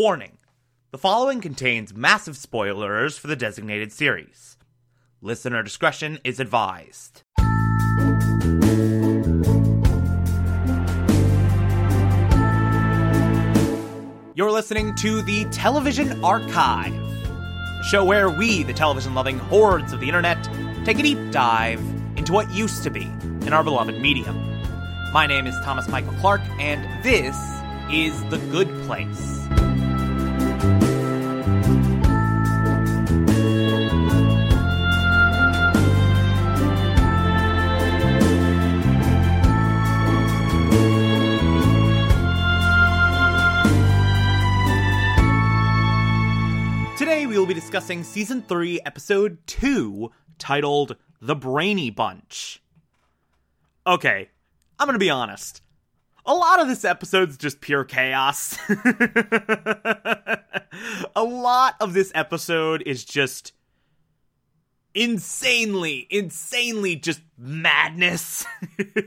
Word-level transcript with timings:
Warning 0.00 0.38
the 0.92 0.96
following 0.96 1.42
contains 1.42 1.92
massive 1.92 2.34
spoilers 2.34 3.18
for 3.18 3.26
the 3.26 3.36
designated 3.36 3.92
series. 3.92 4.56
Listener 5.20 5.62
discretion 5.62 6.18
is 6.24 6.40
advised. 6.40 7.22
You're 14.34 14.50
listening 14.50 14.94
to 14.94 15.20
the 15.20 15.46
Television 15.52 16.24
Archive, 16.24 16.94
a 16.94 17.84
show 17.84 18.02
where 18.02 18.30
we, 18.30 18.62
the 18.62 18.72
television 18.72 19.12
loving 19.12 19.38
hordes 19.38 19.92
of 19.92 20.00
the 20.00 20.06
internet, 20.06 20.42
take 20.86 20.98
a 20.98 21.02
deep 21.02 21.30
dive 21.30 21.82
into 22.16 22.32
what 22.32 22.50
used 22.50 22.82
to 22.84 22.90
be 22.90 23.02
in 23.42 23.52
our 23.52 23.62
beloved 23.62 24.00
medium. 24.00 24.34
My 25.12 25.26
name 25.26 25.46
is 25.46 25.54
Thomas 25.62 25.88
Michael 25.88 26.14
Clark, 26.20 26.40
and 26.58 27.04
this 27.04 27.36
is 27.90 28.18
The 28.30 28.38
Good 28.50 28.68
Place. 28.86 29.69
Discussing 47.70 48.02
season 48.02 48.42
3, 48.42 48.80
episode 48.84 49.38
2, 49.46 50.10
titled 50.38 50.96
The 51.22 51.36
Brainy 51.36 51.88
Bunch. 51.88 52.60
Okay, 53.86 54.28
I'm 54.76 54.88
gonna 54.88 54.98
be 54.98 55.08
honest. 55.08 55.62
A 56.26 56.34
lot 56.34 56.58
of 56.58 56.66
this 56.66 56.84
episode's 56.84 57.36
just 57.36 57.60
pure 57.60 57.84
chaos. 57.84 58.58
a 61.14 61.22
lot 61.22 61.76
of 61.80 61.92
this 61.92 62.10
episode 62.12 62.82
is 62.86 63.04
just 63.04 63.52
insanely, 64.92 66.08
insanely 66.10 66.96
just 66.96 67.20
madness. 67.38 68.46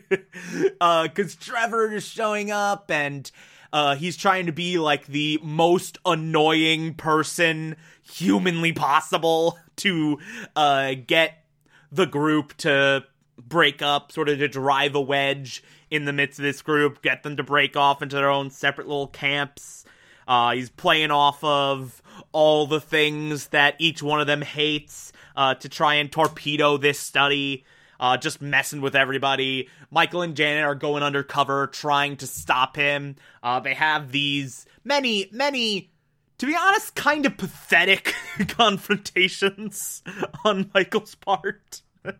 uh, 0.79 1.09
cause 1.13 1.35
Trevor 1.35 1.95
is 1.95 2.07
showing 2.07 2.49
up 2.49 2.89
and 2.89 3.29
uh, 3.73 3.95
he's 3.95 4.15
trying 4.15 4.45
to 4.45 4.51
be 4.51 4.77
like 4.77 5.07
the 5.07 5.39
most 5.41 5.97
annoying 6.05 6.93
person 6.93 7.75
humanly 8.03 8.71
possible 8.71 9.57
to 9.75 10.19
uh, 10.55 10.93
get 11.07 11.43
the 11.91 12.05
group 12.05 12.55
to 12.57 13.03
break 13.37 13.81
up, 13.81 14.11
sort 14.11 14.29
of 14.29 14.37
to 14.37 14.47
drive 14.47 14.93
a 14.93 15.01
wedge 15.01 15.63
in 15.89 16.05
the 16.05 16.13
midst 16.13 16.37
of 16.39 16.43
this 16.43 16.61
group, 16.61 17.01
get 17.01 17.23
them 17.23 17.35
to 17.35 17.43
break 17.43 17.75
off 17.75 18.03
into 18.03 18.15
their 18.15 18.29
own 18.29 18.51
separate 18.51 18.87
little 18.87 19.07
camps. 19.07 19.85
Uh, 20.27 20.51
he's 20.53 20.69
playing 20.69 21.11
off 21.11 21.43
of 21.43 22.01
all 22.31 22.67
the 22.67 22.79
things 22.79 23.47
that 23.47 23.75
each 23.79 24.03
one 24.03 24.21
of 24.21 24.27
them 24.27 24.43
hates 24.43 25.11
uh, 25.35 25.55
to 25.55 25.67
try 25.67 25.95
and 25.95 26.11
torpedo 26.11 26.77
this 26.77 26.99
study 26.99 27.65
uh, 28.03 28.17
just 28.17 28.41
messing 28.41 28.81
with 28.81 28.97
everybody. 28.97 29.69
Michael 29.89 30.23
and 30.23 30.35
Janet 30.35 30.65
are 30.65 30.75
going 30.75 31.03
undercover, 31.03 31.67
trying 31.67 32.17
to 32.17 32.27
stop 32.27 32.75
him. 32.75 33.15
Uh, 33.41 33.61
they 33.61 33.73
have 33.73 34.11
these 34.11 34.65
many, 34.83 35.29
many, 35.31 35.89
to 36.37 36.45
be 36.45 36.53
honest, 36.53 36.95
kind 36.95 37.25
of 37.25 37.37
pathetic 37.37 38.13
confrontations 38.49 40.03
on 40.43 40.69
Michael's 40.73 41.15
part. 41.15 41.81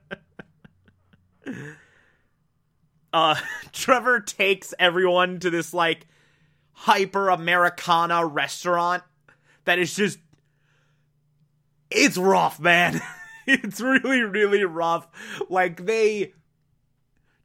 uh, 3.14 3.36
Trevor 3.73 4.22
takes 4.22 4.73
everyone 4.80 5.42
to 5.42 5.50
this, 5.50 5.73
like, 5.73 6.08
hyper 6.72 7.28
Americana 7.28 8.25
restaurant 8.25 9.03
that 9.66 9.80
is 9.80 9.94
just. 9.94 10.18
It's 11.92 12.18
rough, 12.18 12.58
man. 12.58 13.02
it's 13.47 13.81
really, 13.81 14.22
really 14.22 14.63
rough. 14.66 15.08
Like, 15.49 15.86
they 15.86 16.33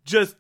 just 0.05 0.37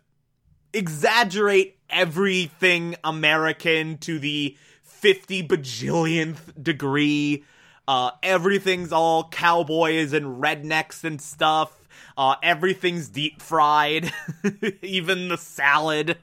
exaggerate 0.72 1.78
everything 1.90 2.96
American 3.02 3.98
to 3.98 4.18
the 4.18 4.56
50 4.82 5.46
bajillionth 5.46 6.62
degree. 6.62 7.44
Uh, 7.86 8.10
everything's 8.22 8.92
all 8.92 9.28
cowboys 9.28 10.12
and 10.12 10.42
rednecks 10.42 11.04
and 11.04 11.20
stuff. 11.20 11.88
Uh, 12.16 12.34
everything's 12.42 13.08
deep 13.08 13.40
fried, 13.40 14.12
even 14.82 15.28
the 15.28 15.38
salad. 15.38 16.18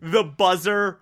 The 0.00 0.22
buzzer 0.22 1.00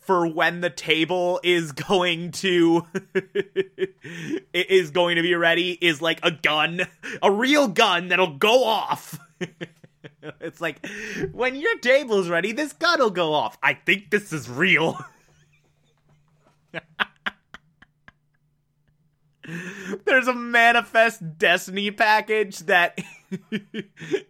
for 0.00 0.26
when 0.26 0.60
the 0.60 0.70
table 0.70 1.40
is 1.42 1.72
going 1.72 2.32
to 2.32 2.86
is 4.52 4.90
going 4.90 5.16
to 5.16 5.22
be 5.22 5.34
ready 5.34 5.72
is 5.80 6.02
like 6.02 6.20
a 6.22 6.30
gun, 6.30 6.82
a 7.22 7.30
real 7.30 7.68
gun 7.68 8.08
that'll 8.08 8.38
go 8.38 8.64
off. 8.64 9.18
it's 10.40 10.60
like 10.60 10.84
when 11.32 11.54
your 11.54 11.78
table's 11.78 12.28
ready, 12.28 12.52
this 12.52 12.72
gun 12.72 12.98
will 12.98 13.10
go 13.10 13.32
off. 13.34 13.56
I 13.62 13.74
think 13.74 14.10
this 14.10 14.32
is 14.32 14.48
real. 14.48 14.98
There's 20.04 20.28
a 20.28 20.34
manifest 20.34 21.38
destiny 21.38 21.90
package 21.90 22.60
that 22.60 23.00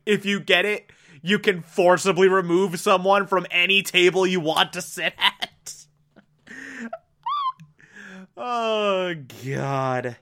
if 0.06 0.24
you 0.24 0.40
get 0.40 0.64
it, 0.64 0.90
you 1.22 1.38
can 1.38 1.62
forcibly 1.62 2.28
remove 2.28 2.80
someone 2.80 3.26
from 3.26 3.46
any 3.50 3.82
table 3.82 4.26
you 4.26 4.40
want 4.40 4.72
to 4.74 4.82
sit 4.82 5.12
at. 5.18 5.49
Oh, 8.40 9.14
God. 9.44 10.16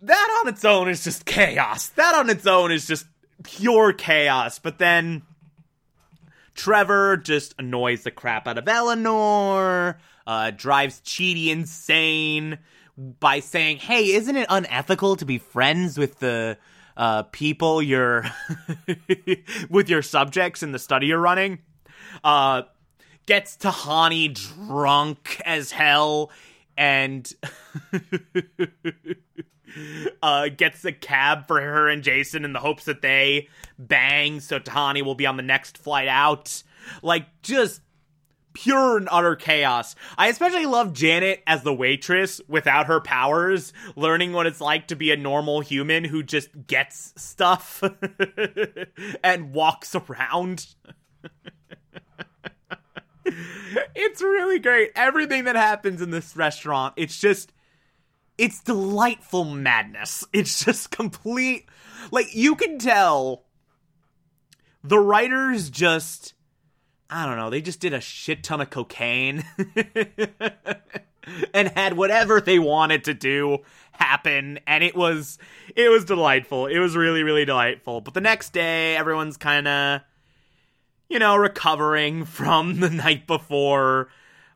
That 0.00 0.40
on 0.42 0.48
its 0.48 0.64
own 0.64 0.88
is 0.88 1.04
just 1.04 1.24
chaos. 1.24 1.88
That 1.90 2.14
on 2.14 2.30
its 2.30 2.46
own 2.46 2.72
is 2.72 2.86
just 2.86 3.06
pure 3.44 3.92
chaos. 3.92 4.58
But 4.58 4.78
then 4.78 5.22
Trevor 6.54 7.16
just 7.16 7.54
annoys 7.58 8.02
the 8.02 8.10
crap 8.10 8.48
out 8.48 8.58
of 8.58 8.68
Eleanor, 8.68 9.98
uh, 10.26 10.50
drives 10.50 11.00
Chidi 11.00 11.48
insane 11.48 12.58
by 12.96 13.40
saying, 13.40 13.78
hey, 13.78 14.12
isn't 14.12 14.36
it 14.36 14.46
unethical 14.50 15.16
to 15.16 15.24
be 15.24 15.38
friends 15.38 15.96
with 15.96 16.18
the 16.18 16.58
uh, 16.96 17.22
people 17.24 17.82
you're 17.82 18.24
with 19.70 19.88
your 19.88 20.02
subjects 20.02 20.62
in 20.62 20.72
the 20.72 20.78
study 20.78 21.06
you're 21.06 21.18
running. 21.18 21.58
Uh, 22.22 22.62
gets 23.26 23.56
Tahani 23.56 24.32
drunk 24.32 25.40
as 25.44 25.72
hell 25.72 26.30
and 26.76 27.32
uh, 30.22 30.48
gets 30.48 30.84
a 30.84 30.92
cab 30.92 31.46
for 31.46 31.60
her 31.60 31.88
and 31.88 32.02
Jason 32.02 32.44
in 32.44 32.52
the 32.52 32.60
hopes 32.60 32.84
that 32.84 33.02
they 33.02 33.48
bang 33.78 34.40
so 34.40 34.58
Tahani 34.58 35.02
will 35.02 35.14
be 35.14 35.26
on 35.26 35.36
the 35.36 35.42
next 35.42 35.78
flight 35.78 36.08
out. 36.08 36.62
Like, 37.02 37.26
just 37.42 37.80
pure 38.52 38.96
and 38.96 39.08
utter 39.10 39.36
chaos. 39.36 39.94
I 40.18 40.28
especially 40.28 40.66
love 40.66 40.92
Janet 40.92 41.42
as 41.46 41.62
the 41.62 41.74
waitress 41.74 42.40
without 42.48 42.86
her 42.86 43.00
powers, 43.00 43.72
learning 43.96 44.32
what 44.32 44.46
it's 44.46 44.60
like 44.60 44.88
to 44.88 44.96
be 44.96 45.10
a 45.10 45.16
normal 45.16 45.60
human 45.60 46.04
who 46.04 46.22
just 46.22 46.48
gets 46.66 47.12
stuff 47.16 47.82
and 49.24 49.52
walks 49.52 49.94
around. 49.94 50.66
it's 53.94 54.22
really 54.22 54.58
great. 54.58 54.90
Everything 54.94 55.44
that 55.44 55.56
happens 55.56 56.02
in 56.02 56.10
this 56.10 56.36
restaurant, 56.36 56.94
it's 56.96 57.18
just 57.18 57.52
it's 58.38 58.60
delightful 58.60 59.44
madness. 59.44 60.24
It's 60.32 60.64
just 60.64 60.90
complete 60.90 61.66
like 62.10 62.34
you 62.34 62.56
can 62.56 62.78
tell 62.78 63.44
the 64.82 64.98
writers 64.98 65.70
just 65.70 66.34
I 67.10 67.26
don't 67.26 67.36
know, 67.36 67.50
they 67.50 67.60
just 67.60 67.80
did 67.80 67.92
a 67.92 68.00
shit 68.00 68.42
ton 68.42 68.62
of 68.62 68.70
cocaine 68.70 69.44
and 71.54 71.68
had 71.68 71.94
whatever 71.96 72.40
they 72.40 72.58
wanted 72.58 73.04
to 73.04 73.14
do 73.14 73.58
happen 73.92 74.58
and 74.66 74.82
it 74.82 74.96
was 74.96 75.38
it 75.76 75.88
was 75.90 76.04
delightful. 76.04 76.66
It 76.66 76.78
was 76.78 76.96
really 76.96 77.22
really 77.22 77.44
delightful. 77.44 78.00
But 78.00 78.14
the 78.14 78.20
next 78.20 78.52
day 78.52 78.96
everyone's 78.96 79.36
kind 79.36 79.68
of 79.68 80.00
you 81.12 81.18
know, 81.18 81.36
recovering 81.36 82.24
from 82.38 82.80
the 82.80 82.90
night 82.90 83.26
before. 83.26 84.08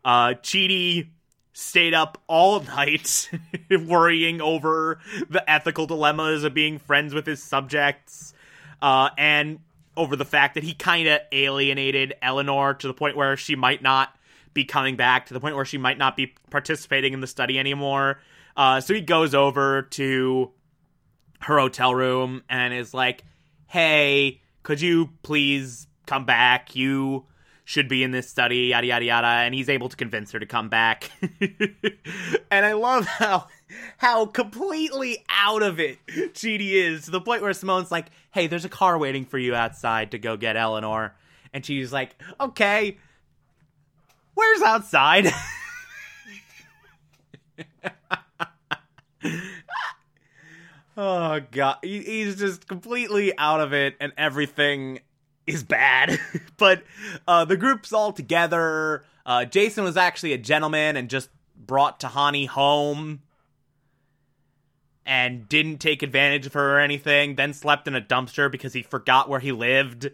Uh 0.04 0.34
Chidi 0.42 1.08
stayed 1.52 1.94
up 1.94 2.22
all 2.26 2.60
night 2.76 3.30
worrying 3.70 4.40
over 4.40 4.98
the 5.28 5.48
ethical 5.50 5.86
dilemmas 5.86 6.44
of 6.44 6.52
being 6.54 6.78
friends 6.78 7.14
with 7.14 7.26
his 7.26 7.42
subjects. 7.42 8.34
Uh, 8.82 9.08
and 9.16 9.58
over 9.96 10.16
the 10.16 10.24
fact 10.26 10.54
that 10.54 10.62
he 10.62 10.74
kind 10.74 11.08
of 11.08 11.20
alienated 11.32 12.14
Eleanor 12.20 12.74
to 12.74 12.86
the 12.86 12.92
point 12.92 13.16
where 13.16 13.38
she 13.38 13.56
might 13.56 13.82
not 13.82 14.14
be 14.52 14.64
coming 14.66 14.96
back, 14.96 15.26
to 15.26 15.34
the 15.34 15.40
point 15.40 15.56
where 15.56 15.64
she 15.64 15.78
might 15.78 15.96
not 15.96 16.14
be 16.14 16.34
participating 16.50 17.14
in 17.14 17.20
the 17.20 17.26
study 17.26 17.58
anymore. 17.58 18.20
Uh, 18.54 18.80
so 18.80 18.92
he 18.92 19.00
goes 19.00 19.34
over 19.34 19.82
to 19.82 20.50
her 21.40 21.58
hotel 21.58 21.94
room 21.94 22.42
and 22.50 22.74
is 22.74 22.92
like, 22.92 23.24
hey, 23.66 24.40
could 24.62 24.80
you 24.80 25.10
please 25.22 25.86
come 26.06 26.24
back? 26.24 26.74
You 26.74 27.24
should 27.66 27.88
be 27.88 28.04
in 28.04 28.12
this 28.12 28.30
study, 28.30 28.68
yada 28.68 28.86
yada 28.86 29.04
yada, 29.04 29.26
and 29.26 29.52
he's 29.52 29.68
able 29.68 29.88
to 29.88 29.96
convince 29.96 30.30
her 30.32 30.38
to 30.38 30.46
come 30.46 30.68
back. 30.68 31.10
and 32.50 32.64
I 32.64 32.72
love 32.74 33.06
how 33.06 33.48
how 33.98 34.24
completely 34.26 35.24
out 35.28 35.62
of 35.64 35.80
it 35.80 35.98
Chidi 36.06 36.74
is 36.74 37.06
to 37.06 37.10
the 37.10 37.20
point 37.20 37.42
where 37.42 37.52
Simone's 37.52 37.90
like, 37.90 38.06
"Hey, 38.30 38.46
there's 38.46 38.64
a 38.64 38.70
car 38.70 38.96
waiting 38.96 39.24
for 39.26 39.36
you 39.36 39.54
outside 39.54 40.12
to 40.12 40.18
go 40.18 40.36
get 40.36 40.56
Eleanor," 40.56 41.16
and 41.52 41.66
she's 41.66 41.92
like, 41.92 42.14
"Okay, 42.40 42.98
where's 44.34 44.62
outside?" 44.62 45.26
oh 50.96 51.40
god, 51.50 51.78
he's 51.82 52.36
just 52.36 52.68
completely 52.68 53.36
out 53.36 53.60
of 53.60 53.72
it, 53.72 53.96
and 53.98 54.12
everything 54.16 55.00
is 55.46 55.62
bad. 55.62 56.18
but 56.56 56.82
uh, 57.26 57.44
the 57.44 57.56
group's 57.56 57.92
all 57.92 58.12
together. 58.12 59.04
Uh, 59.24 59.44
Jason 59.44 59.84
was 59.84 59.96
actually 59.96 60.32
a 60.32 60.38
gentleman 60.38 60.96
and 60.96 61.08
just 61.08 61.30
brought 61.56 62.00
Tahani 62.00 62.46
home 62.46 63.22
and 65.04 65.48
didn't 65.48 65.78
take 65.78 66.02
advantage 66.02 66.46
of 66.46 66.52
her 66.54 66.76
or 66.76 66.80
anything. 66.80 67.36
Then 67.36 67.52
slept 67.52 67.86
in 67.86 67.94
a 67.94 68.00
dumpster 68.00 68.50
because 68.50 68.72
he 68.72 68.82
forgot 68.82 69.28
where 69.28 69.40
he 69.40 69.52
lived. 69.52 70.10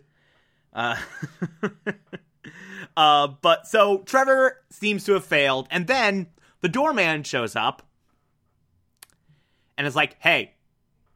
Uh, 0.73 0.97
uh, 2.97 3.29
but 3.41 3.67
so 3.67 3.99
Trevor 3.99 4.59
seems 4.71 5.05
to 5.05 5.13
have 5.13 5.25
failed, 5.25 5.69
and 5.71 5.87
then 5.87 6.29
the 6.61 6.69
doorman 6.69 7.23
shows 7.25 7.57
up 7.57 7.83
and 9.77 9.87
is 9.87 9.97
like, 9.97 10.17
"Hey, 10.21 10.55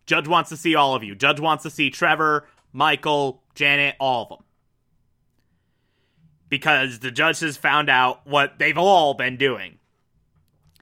Judge 0.07 0.29
wants 0.29 0.51
to 0.51 0.57
see 0.57 0.75
all 0.75 0.95
of 0.95 1.03
you. 1.03 1.15
Judge 1.15 1.41
wants 1.41 1.63
to 1.65 1.71
see 1.71 1.91
Trevor, 1.91 2.47
Michael, 2.77 3.43
Janet, 3.55 3.97
all 3.99 4.25
of 4.25 4.29
them. 4.29 4.45
Because 6.51 6.99
the 6.99 7.11
judge 7.11 7.41
has 7.41 7.57
found 7.57 7.89
out 7.89 8.27
what 8.27 8.59
they've 8.59 8.77
all 8.77 9.15
been 9.15 9.39
doing. 9.39 9.79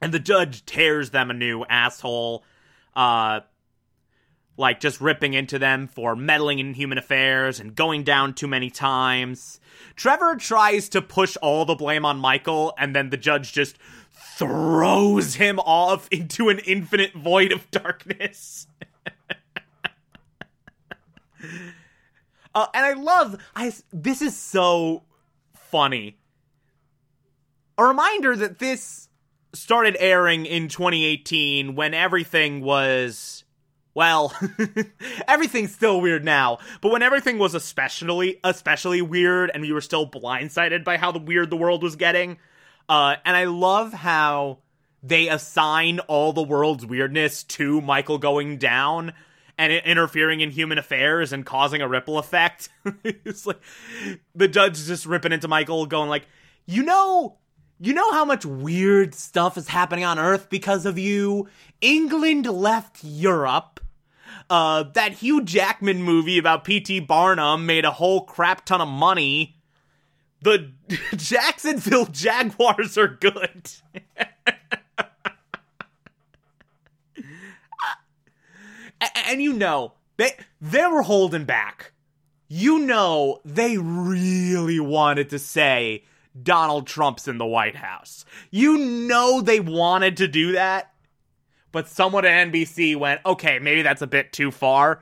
And 0.01 0.13
the 0.13 0.19
judge 0.19 0.65
tears 0.65 1.11
them 1.11 1.31
a 1.31 1.33
new 1.33 1.63
asshole, 1.69 2.43
uh, 2.97 3.39
like 4.57 4.81
just 4.81 4.99
ripping 4.99 5.35
into 5.35 5.57
them 5.57 5.87
for 5.87 6.17
meddling 6.17 6.59
in 6.59 6.73
human 6.73 6.97
affairs 6.97 7.61
and 7.61 7.73
going 7.73 8.03
down 8.03 8.33
too 8.33 8.47
many 8.47 8.69
times. 8.69 9.61
Trevor 9.95 10.35
tries 10.35 10.89
to 10.89 11.01
push 11.01 11.37
all 11.37 11.63
the 11.63 11.75
blame 11.75 12.03
on 12.03 12.17
Michael, 12.17 12.73
and 12.77 12.93
then 12.93 13.09
the 13.09 13.15
judge 13.15 13.53
just 13.53 13.77
throws 14.11 15.35
him 15.35 15.59
off 15.59 16.09
into 16.11 16.49
an 16.49 16.59
infinite 16.59 17.13
void 17.13 17.53
of 17.53 17.71
darkness. 17.71 18.67
Uh, 22.55 22.67
and 22.73 22.85
I 22.85 22.93
love 22.93 23.37
I 23.55 23.73
this 23.91 24.21
is 24.21 24.35
so 24.35 25.03
funny. 25.53 26.17
A 27.77 27.83
reminder 27.83 28.35
that 28.37 28.59
this 28.59 29.09
started 29.53 29.97
airing 29.99 30.45
in 30.45 30.69
2018 30.69 31.75
when 31.75 31.93
everything 31.93 32.61
was 32.61 33.43
well, 33.93 34.33
everything's 35.27 35.73
still 35.73 36.01
weird 36.01 36.25
now, 36.25 36.59
but 36.81 36.91
when 36.91 37.01
everything 37.01 37.37
was 37.37 37.53
especially 37.53 38.39
especially 38.43 39.01
weird 39.01 39.51
and 39.53 39.61
we 39.61 39.73
were 39.73 39.81
still 39.81 40.09
blindsided 40.09 40.85
by 40.85 40.97
how 40.97 41.11
the 41.11 41.19
weird 41.19 41.49
the 41.49 41.57
world 41.57 41.83
was 41.83 41.97
getting. 41.97 42.37
Uh, 42.87 43.17
and 43.25 43.35
I 43.35 43.45
love 43.45 43.91
how 43.91 44.59
they 45.03 45.27
assign 45.27 45.99
all 45.99 46.31
the 46.31 46.43
world's 46.43 46.85
weirdness 46.85 47.43
to 47.43 47.81
Michael 47.81 48.17
going 48.17 48.57
down 48.57 49.13
and 49.57 49.71
interfering 49.71 50.41
in 50.41 50.51
human 50.51 50.77
affairs 50.77 51.31
and 51.31 51.45
causing 51.45 51.81
a 51.81 51.87
ripple 51.87 52.17
effect. 52.17 52.69
it's 53.03 53.45
like 53.45 53.59
the 54.33 54.47
judge 54.47 54.85
just 54.85 55.05
ripping 55.05 55.31
into 55.31 55.47
Michael, 55.47 55.85
going 55.85 56.09
like, 56.09 56.27
"You 56.65 56.83
know, 56.83 57.37
you 57.79 57.93
know 57.93 58.11
how 58.11 58.25
much 58.25 58.45
weird 58.45 59.15
stuff 59.15 59.57
is 59.57 59.67
happening 59.67 60.03
on 60.03 60.19
Earth 60.19 60.49
because 60.49 60.85
of 60.85 60.97
you. 60.97 61.47
England 61.81 62.45
left 62.45 63.03
Europe." 63.03 63.79
Uh, 64.47 64.83
that 64.93 65.13
Hugh 65.13 65.43
Jackman 65.43 66.03
movie 66.03 66.37
about 66.37 66.63
P.T. 66.65 66.99
Barnum 67.01 67.65
made 67.65 67.83
a 67.83 67.91
whole 67.91 68.25
crap 68.25 68.63
ton 68.65 68.79
of 68.79 68.87
money. 68.87 69.57
The 70.41 70.71
Jacksonville 71.15 72.05
Jaguars 72.05 72.97
are 72.97 73.07
good. 73.07 73.71
and 79.25 79.41
you 79.41 79.53
know 79.53 79.93
they 80.17 80.31
they 80.61 80.85
were 80.87 81.01
holding 81.01 81.45
back. 81.45 81.91
You 82.47 82.79
know 82.79 83.39
they 83.43 83.77
really 83.77 84.79
wanted 84.79 85.29
to 85.31 85.39
say 85.39 86.03
Donald 86.41 86.87
Trump's 86.87 87.27
in 87.27 87.37
the 87.37 87.45
White 87.45 87.75
House. 87.75 88.25
You 88.51 88.77
know 88.77 89.41
they 89.41 89.59
wanted 89.59 90.17
to 90.17 90.27
do 90.27 90.53
that, 90.53 90.93
but 91.71 91.87
someone 91.87 92.25
at 92.25 92.47
NBC 92.51 92.95
went, 92.95 93.21
"Okay, 93.25 93.59
maybe 93.59 93.81
that's 93.81 94.01
a 94.01 94.07
bit 94.07 94.31
too 94.31 94.51
far." 94.51 95.01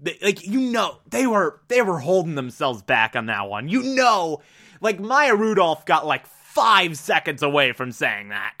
They, 0.00 0.18
like 0.20 0.46
you 0.46 0.60
know, 0.60 0.98
they 1.08 1.26
were 1.26 1.60
they 1.68 1.82
were 1.82 1.98
holding 1.98 2.34
themselves 2.34 2.82
back 2.82 3.16
on 3.16 3.26
that 3.26 3.48
one. 3.48 3.68
You 3.68 3.82
know, 3.82 4.42
like 4.80 5.00
Maya 5.00 5.34
Rudolph 5.34 5.86
got 5.86 6.06
like 6.06 6.26
five 6.26 6.96
seconds 6.98 7.42
away 7.42 7.72
from 7.72 7.92
saying 7.92 8.28
that. 8.28 8.54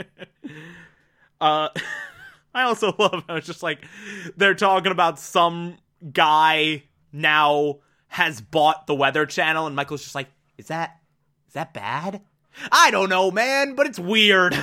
uh. 1.40 1.68
I 2.66 2.68
also 2.68 2.94
love 2.98 3.24
how 3.28 3.36
it's 3.36 3.46
just 3.46 3.62
like 3.62 3.84
they're 4.36 4.54
talking 4.54 4.92
about 4.92 5.18
some 5.18 5.76
guy 6.12 6.82
now 7.12 7.78
has 8.08 8.40
bought 8.40 8.86
the 8.86 8.94
Weather 8.94 9.26
Channel, 9.26 9.66
and 9.66 9.76
Michael's 9.76 10.02
just 10.02 10.14
like, 10.14 10.28
"Is 10.58 10.68
that 10.68 10.98
is 11.48 11.54
that 11.54 11.72
bad?" 11.72 12.22
I 12.72 12.90
don't 12.90 13.10
know, 13.10 13.30
man, 13.30 13.74
but 13.74 13.86
it's 13.86 13.98
weird. 13.98 14.54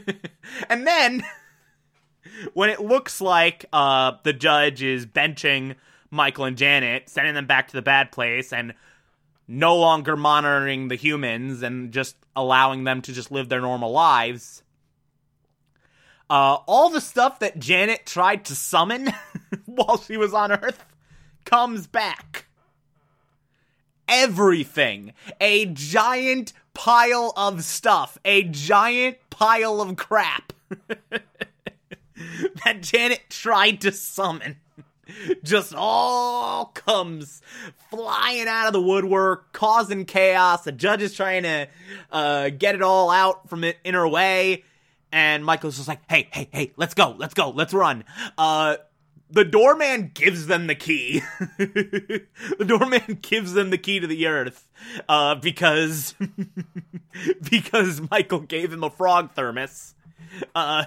and 0.68 0.86
then 0.86 1.24
when 2.54 2.68
it 2.70 2.80
looks 2.80 3.20
like 3.20 3.64
uh, 3.72 4.12
the 4.22 4.34
judge 4.34 4.82
is 4.82 5.06
benching 5.06 5.76
Michael 6.10 6.44
and 6.44 6.58
Janet, 6.58 7.08
sending 7.08 7.34
them 7.34 7.46
back 7.46 7.68
to 7.68 7.72
the 7.74 7.82
bad 7.82 8.12
place, 8.12 8.52
and 8.52 8.74
no 9.48 9.76
longer 9.76 10.14
monitoring 10.16 10.88
the 10.88 10.94
humans 10.94 11.62
and 11.62 11.92
just 11.92 12.16
allowing 12.36 12.84
them 12.84 13.02
to 13.02 13.12
just 13.12 13.32
live 13.32 13.48
their 13.48 13.60
normal 13.60 13.90
lives 13.90 14.61
uh, 16.30 16.58
all 16.66 16.90
the 16.90 17.00
stuff 17.00 17.38
that 17.40 17.58
Janet 17.58 18.06
tried 18.06 18.44
to 18.46 18.54
summon 18.54 19.12
while 19.66 19.98
she 19.98 20.16
was 20.16 20.34
on 20.34 20.52
Earth 20.52 20.84
comes 21.44 21.86
back. 21.86 22.46
Everything. 24.08 25.12
A 25.40 25.66
giant 25.66 26.52
pile 26.74 27.32
of 27.36 27.64
stuff. 27.64 28.18
A 28.24 28.44
giant 28.44 29.18
pile 29.30 29.80
of 29.80 29.96
crap 29.96 30.52
that 32.64 32.80
Janet 32.82 33.22
tried 33.28 33.80
to 33.82 33.92
summon 33.92 34.56
just 35.42 35.74
all 35.76 36.66
comes 36.66 37.42
flying 37.90 38.48
out 38.48 38.66
of 38.66 38.72
the 38.72 38.82
woodwork, 38.82 39.52
causing 39.52 40.04
chaos. 40.04 40.64
The 40.64 40.72
judge 40.72 41.02
is 41.02 41.14
trying 41.14 41.42
to 41.44 41.68
uh, 42.10 42.50
get 42.50 42.74
it 42.74 42.82
all 42.82 43.10
out 43.10 43.48
from 43.48 43.64
it 43.64 43.78
in 43.84 43.94
her 43.94 44.08
way 44.08 44.64
and 45.12 45.44
Michael's 45.44 45.76
just 45.76 45.88
like, 45.88 46.00
"Hey, 46.08 46.28
hey, 46.32 46.48
hey, 46.50 46.72
let's 46.76 46.94
go, 46.94 47.14
let's 47.18 47.34
go, 47.34 47.50
let's 47.50 47.74
run." 47.74 48.04
Uh, 48.36 48.76
the 49.30 49.44
doorman 49.44 50.10
gives 50.12 50.46
them 50.46 50.66
the 50.66 50.74
key. 50.74 51.22
the 51.58 52.64
doorman 52.66 53.18
gives 53.22 53.52
them 53.52 53.70
the 53.70 53.78
key 53.78 54.00
to 54.00 54.06
the 54.06 54.26
earth, 54.26 54.68
uh, 55.08 55.34
because 55.36 56.14
because 57.50 58.02
Michael 58.10 58.40
gave 58.40 58.72
him 58.72 58.82
a 58.82 58.90
frog 58.90 59.32
thermos. 59.32 59.94
Uh, 60.54 60.84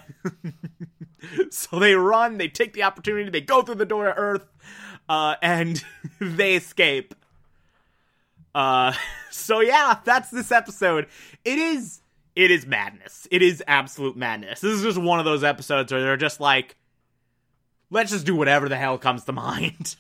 so 1.50 1.80
they 1.80 1.96
run, 1.96 2.38
they 2.38 2.48
take 2.48 2.74
the 2.74 2.84
opportunity, 2.84 3.30
they 3.30 3.42
go 3.42 3.62
through 3.62 3.76
the 3.76 3.86
door 3.86 4.06
to 4.06 4.14
Earth, 4.14 4.48
uh, 5.08 5.36
and 5.42 5.84
they 6.20 6.56
escape. 6.56 7.14
Uh, 8.54 8.94
so 9.32 9.60
yeah, 9.60 10.00
that's 10.04 10.30
this 10.30 10.52
episode. 10.52 11.08
It 11.44 11.60
is 11.60 12.02
it 12.36 12.52
is 12.52 12.66
madness. 12.66 13.28
It 13.32 13.42
is 13.42 13.64
absolute 13.68 14.18
madness. 14.18 14.60
This 14.60 14.74
is 14.74 14.84
just 14.84 14.98
one 14.98 15.20
of 15.20 15.26
those 15.26 15.44
episodes 15.44 15.92
where 15.92 16.02
they're 16.02 16.18
just 16.18 16.40
like, 16.40 16.76
let's 17.90 18.12
just 18.12 18.26
do 18.26 18.36
whatever 18.36 18.68
the 18.68 18.76
hell 18.76 18.98
comes 18.98 19.24
to 19.26 19.32
mind. 19.32 19.96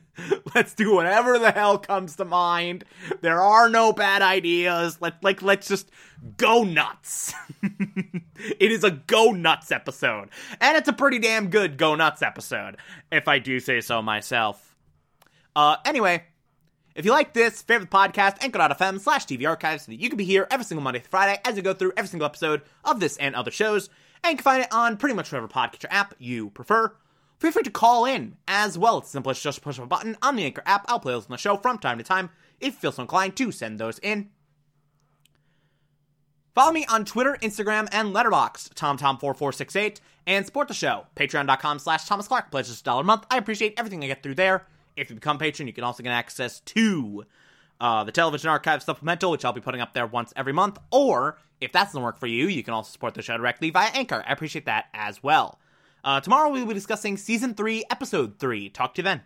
let's 0.54 0.74
do 0.74 0.94
whatever 0.94 1.38
the 1.38 1.50
hell 1.50 1.78
comes 1.78 2.16
to 2.16 2.24
mind. 2.24 2.84
There 3.20 3.40
are 3.40 3.68
no 3.68 3.92
bad 3.92 4.22
ideas. 4.22 4.98
Let 5.00 5.22
like 5.22 5.42
let's 5.42 5.68
just 5.68 5.90
go 6.36 6.62
nuts. 6.62 7.32
it 7.62 8.70
is 8.70 8.84
a 8.84 8.90
go 8.90 9.32
nuts 9.32 9.72
episode. 9.72 10.28
And 10.60 10.76
it's 10.76 10.88
a 10.88 10.92
pretty 10.92 11.18
damn 11.18 11.50
good 11.50 11.76
go 11.76 11.94
nuts 11.96 12.22
episode, 12.22 12.76
if 13.10 13.26
I 13.28 13.38
do 13.38 13.58
say 13.60 13.80
so 13.80 14.00
myself. 14.00 14.76
Uh 15.56 15.76
anyway, 15.84 16.24
if 16.94 17.04
you 17.04 17.12
like 17.12 17.32
this, 17.32 17.62
favorite 17.62 17.90
the 17.90 17.96
podcast, 17.96 18.42
anchor.fm 18.42 19.00
slash 19.00 19.26
TV 19.26 19.48
archives 19.48 19.84
so 19.84 19.92
that 19.92 20.00
you 20.00 20.08
can 20.08 20.16
be 20.16 20.24
here 20.24 20.46
every 20.50 20.64
single 20.64 20.82
Monday 20.82 21.00
through 21.00 21.10
Friday 21.10 21.40
as 21.44 21.54
we 21.54 21.62
go 21.62 21.74
through 21.74 21.92
every 21.96 22.08
single 22.08 22.26
episode 22.26 22.62
of 22.84 23.00
this 23.00 23.16
and 23.18 23.34
other 23.34 23.50
shows. 23.50 23.88
And 24.24 24.32
you 24.32 24.36
can 24.36 24.44
find 24.44 24.62
it 24.62 24.72
on 24.72 24.96
pretty 24.96 25.14
much 25.14 25.30
whatever 25.30 25.48
podcatcher 25.48 25.86
app 25.90 26.14
you 26.18 26.50
prefer. 26.50 26.94
Feel 27.38 27.52
free 27.52 27.62
to 27.62 27.70
call 27.70 28.04
in 28.04 28.36
as 28.46 28.76
well. 28.76 28.98
It's 28.98 29.08
simple 29.08 29.30
as 29.30 29.40
just 29.40 29.62
push 29.62 29.78
a 29.78 29.86
button 29.86 30.16
on 30.20 30.36
the 30.36 30.44
Anchor 30.44 30.62
app. 30.66 30.84
I'll 30.88 31.00
play 31.00 31.14
those 31.14 31.24
on 31.24 31.30
the 31.30 31.38
show 31.38 31.56
from 31.56 31.78
time 31.78 31.98
to 31.98 32.04
time 32.04 32.30
if 32.60 32.74
you 32.74 32.80
feel 32.80 32.92
so 32.92 33.02
inclined 33.02 33.36
to 33.36 33.50
send 33.50 33.78
those 33.78 33.98
in. 34.00 34.28
Follow 36.54 36.72
me 36.72 36.84
on 36.86 37.04
Twitter, 37.04 37.38
Instagram, 37.40 37.88
and 37.92 38.14
Letterboxd, 38.14 38.74
TomTom4468, 38.74 40.00
and 40.26 40.44
support 40.44 40.68
the 40.68 40.74
show, 40.74 41.06
patreon.com 41.16 41.78
slash 41.78 42.04
Thomas 42.04 42.28
Clark. 42.28 42.50
Pledge 42.50 42.66
just 42.66 42.80
a 42.80 42.84
dollar 42.84 43.02
a 43.02 43.04
month. 43.04 43.24
I 43.30 43.38
appreciate 43.38 43.74
everything 43.78 44.04
I 44.04 44.08
get 44.08 44.22
through 44.22 44.34
there. 44.34 44.66
If 45.00 45.08
you 45.08 45.14
become 45.14 45.38
patron, 45.38 45.66
you 45.66 45.72
can 45.72 45.82
also 45.82 46.02
get 46.02 46.12
access 46.12 46.60
to 46.60 47.24
uh, 47.80 48.04
the 48.04 48.12
Television 48.12 48.50
Archive 48.50 48.82
Supplemental, 48.82 49.30
which 49.30 49.46
I'll 49.46 49.54
be 49.54 49.60
putting 49.62 49.80
up 49.80 49.94
there 49.94 50.06
once 50.06 50.32
every 50.36 50.52
month. 50.52 50.78
Or, 50.90 51.38
if 51.60 51.72
that 51.72 51.84
doesn't 51.84 52.02
work 52.02 52.18
for 52.18 52.26
you, 52.26 52.48
you 52.48 52.62
can 52.62 52.74
also 52.74 52.92
support 52.92 53.14
the 53.14 53.22
show 53.22 53.36
directly 53.36 53.70
via 53.70 53.90
Anchor. 53.94 54.22
I 54.26 54.32
appreciate 54.32 54.66
that 54.66 54.86
as 54.92 55.22
well. 55.22 55.58
Uh, 56.04 56.20
tomorrow 56.20 56.50
we 56.50 56.60
will 56.60 56.68
be 56.68 56.74
discussing 56.74 57.16
Season 57.16 57.54
3, 57.54 57.84
Episode 57.90 58.38
3. 58.38 58.68
Talk 58.68 58.94
to 58.94 59.00
you 59.00 59.04
then. 59.04 59.18